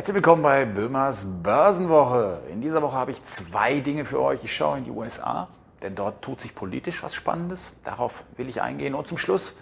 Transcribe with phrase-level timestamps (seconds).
[0.00, 2.40] Herzlich willkommen bei Böhmers Börsenwoche.
[2.50, 4.42] In dieser Woche habe ich zwei Dinge für euch.
[4.42, 5.48] Ich schaue in die USA,
[5.82, 7.74] denn dort tut sich politisch was Spannendes.
[7.84, 8.94] Darauf will ich eingehen.
[8.94, 9.54] Und zum Schluss,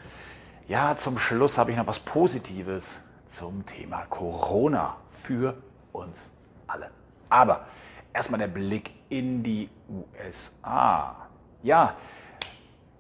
[0.68, 5.56] ja, zum Schluss habe ich noch was Positives zum Thema Corona für
[5.90, 6.30] uns
[6.68, 6.92] alle.
[7.28, 7.66] Aber
[8.14, 11.16] erstmal der Blick in die USA.
[11.64, 11.96] Ja,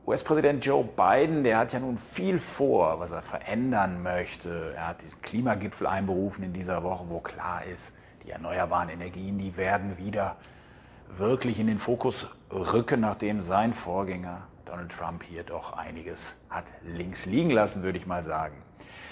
[0.08, 4.72] US-Präsident Joe Biden, der hat ja nun viel vor, was er verändern möchte.
[4.74, 7.92] Er hat diesen Klimagipfel einberufen in dieser Woche, wo klar ist,
[8.24, 10.36] die erneuerbaren Energien, die werden wieder
[11.08, 17.26] wirklich in den Fokus rücken, nachdem sein Vorgänger Donald Trump hier doch einiges hat links
[17.26, 18.56] liegen lassen, würde ich mal sagen.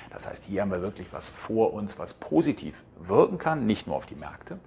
[0.08, 3.96] Das heißt, hier haben wir wirklich was vor uns, was positiv wirken kann, nicht nur
[3.96, 4.58] auf die Märkte,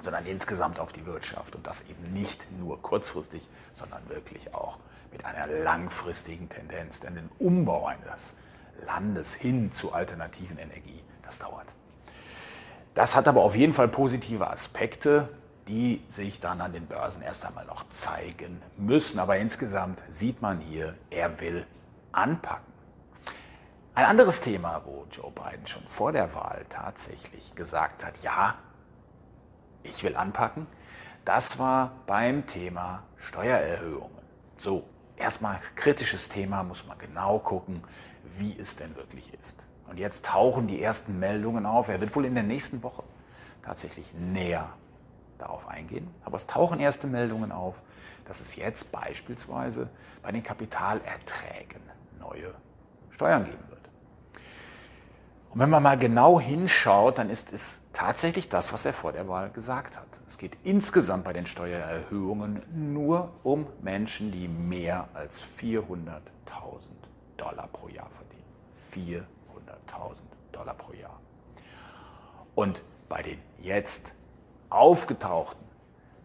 [0.00, 1.54] sondern insgesamt auf die Wirtschaft.
[1.54, 4.78] Und das eben nicht nur kurzfristig, sondern wirklich auch
[5.12, 7.00] mit einer langfristigen Tendenz.
[7.00, 8.34] Denn den Umbau eines
[8.86, 11.72] Landes hin zu alternativen Energie, das dauert.
[12.94, 15.28] Das hat aber auf jeden Fall positive Aspekte,
[15.68, 19.18] die sich dann an den Börsen erst einmal noch zeigen müssen.
[19.18, 21.66] Aber insgesamt sieht man hier, er will
[22.12, 22.72] anpacken.
[23.94, 28.54] Ein anderes Thema, wo Joe Biden schon vor der Wahl tatsächlich gesagt hat, ja,
[29.82, 30.66] ich will anpacken,
[31.24, 34.22] das war beim Thema Steuererhöhungen.
[34.56, 34.84] So,
[35.16, 37.82] erstmal kritisches Thema, muss man genau gucken,
[38.24, 39.66] wie es denn wirklich ist.
[39.88, 41.88] Und jetzt tauchen die ersten Meldungen auf.
[41.88, 43.04] Er wird wohl in der nächsten Woche
[43.62, 44.68] tatsächlich näher
[45.38, 46.08] darauf eingehen.
[46.24, 47.80] Aber es tauchen erste Meldungen auf,
[48.26, 49.88] dass es jetzt beispielsweise
[50.22, 51.80] bei den Kapitalerträgen
[52.18, 52.52] neue
[53.10, 53.80] Steuern geben wird.
[55.50, 59.26] Und wenn man mal genau hinschaut, dann ist es tatsächlich das, was er vor der
[59.26, 60.06] Wahl gesagt hat.
[60.26, 66.20] Es geht insgesamt bei den Steuererhöhungen nur um Menschen, die mehr als 400.000
[67.38, 68.44] Dollar pro Jahr verdienen.
[68.92, 69.24] 400.000
[70.52, 71.18] Dollar pro Jahr.
[72.54, 74.12] Und bei den jetzt
[74.68, 75.64] aufgetauchten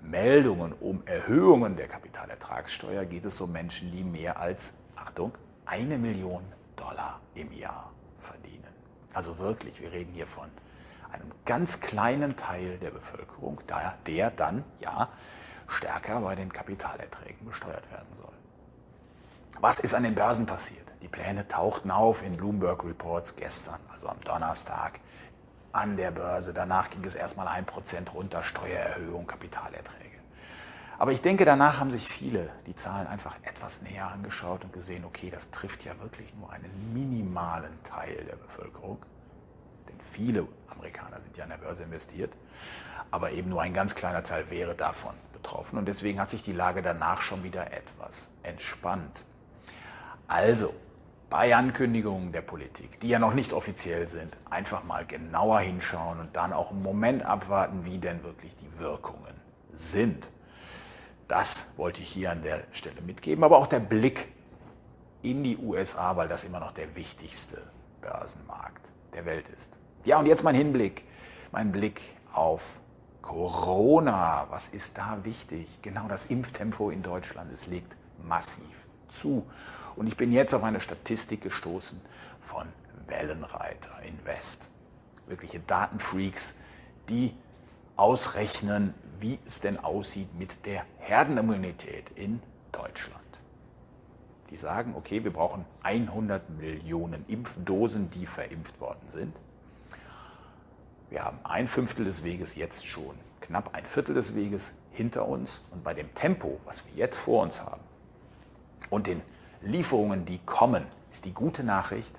[0.02, 5.32] Meldungen um Erhöhungen der Kapitalertragssteuer geht es um Menschen, die mehr als, Achtung,
[5.66, 6.44] eine Million
[6.76, 8.74] Dollar im Jahr verdienen.
[9.14, 10.50] Also wirklich, wir reden hier von
[11.46, 13.62] ganz kleinen Teil der Bevölkerung,
[14.06, 15.10] der dann ja
[15.68, 18.34] stärker bei den Kapitalerträgen besteuert werden soll.
[19.60, 20.92] Was ist an den Börsen passiert?
[21.02, 25.00] Die Pläne tauchten auf in Bloomberg Reports gestern, also am Donnerstag,
[25.72, 26.54] an der Börse.
[26.54, 30.12] Danach ging es erstmal ein Prozent runter, Steuererhöhung, Kapitalerträge.
[30.98, 35.04] Aber ich denke, danach haben sich viele die Zahlen einfach etwas näher angeschaut und gesehen,
[35.06, 39.00] okay, das trifft ja wirklich nur einen minimalen Teil der Bevölkerung.
[40.12, 42.34] Viele Amerikaner sind ja an der Börse investiert.
[43.12, 45.78] Aber eben nur ein ganz kleiner Teil wäre davon betroffen.
[45.78, 49.24] Und deswegen hat sich die Lage danach schon wieder etwas entspannt.
[50.28, 50.74] Also,
[51.30, 56.36] bei Ankündigungen der Politik, die ja noch nicht offiziell sind, einfach mal genauer hinschauen und
[56.36, 59.34] dann auch einen Moment abwarten, wie denn wirklich die Wirkungen
[59.74, 60.30] sind.
[61.30, 64.28] Das wollte ich hier an der Stelle mitgeben, aber auch der Blick
[65.22, 67.62] in die USA, weil das immer noch der wichtigste
[68.02, 69.81] Börsenmarkt der Welt ist.
[70.04, 71.04] Ja, und jetzt mein Hinblick,
[71.52, 72.02] mein Blick
[72.34, 72.64] auf
[73.22, 74.48] Corona.
[74.50, 75.68] Was ist da wichtig?
[75.84, 77.96] Genau das Impftempo in Deutschland, es legt
[78.28, 79.46] massiv zu.
[79.96, 82.02] Und ich bin jetzt auf eine Statistik gestoßen
[82.40, 82.68] von
[83.06, 84.70] Wellenreiter Invest.
[85.28, 86.56] Wirkliche Datenfreaks,
[87.08, 87.36] die
[87.96, 92.42] ausrechnen, wie es denn aussieht mit der Herdenimmunität in
[92.72, 93.22] Deutschland.
[94.50, 99.36] Die sagen, okay, wir brauchen 100 Millionen Impfdosen, die verimpft worden sind.
[101.12, 105.60] Wir haben ein Fünftel des Weges jetzt schon, knapp ein Viertel des Weges hinter uns.
[105.72, 107.82] Und bei dem Tempo, was wir jetzt vor uns haben
[108.90, 109.22] und den
[109.62, 112.18] Lieferungen, die kommen, ist die gute Nachricht,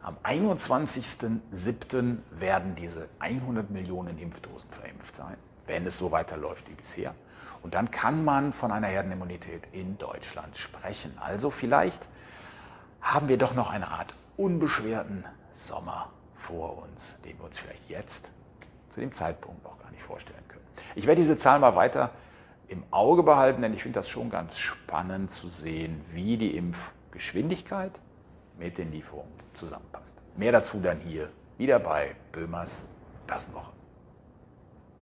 [0.00, 2.18] am 21.07.
[2.30, 7.16] werden diese 100 Millionen Impfdosen verimpft sein, wenn es so weiterläuft wie bisher.
[7.64, 11.18] Und dann kann man von einer Herdenimmunität in Deutschland sprechen.
[11.18, 12.06] Also vielleicht
[13.00, 18.32] haben wir doch noch eine Art unbeschwerten Sommer vor uns, den wir uns vielleicht jetzt
[18.88, 20.64] zu dem Zeitpunkt noch gar nicht vorstellen können.
[20.94, 22.10] Ich werde diese Zahl mal weiter
[22.68, 27.98] im Auge behalten, denn ich finde das schon ganz spannend zu sehen, wie die Impfgeschwindigkeit
[28.58, 30.16] mit den Lieferungen zusammenpasst.
[30.36, 32.84] Mehr dazu dann hier wieder bei Böhmers
[33.26, 33.77] Börsenwoche.